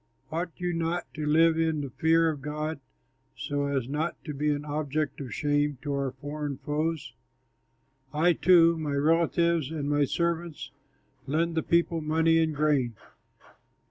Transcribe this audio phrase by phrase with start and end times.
[0.31, 2.79] Ought you not to live in the fear of God,
[3.37, 7.13] so as not to be an object of shame to our foreign foes?
[8.11, 10.71] I, too, my relatives, and my servants
[11.27, 12.95] lend the people money and grain.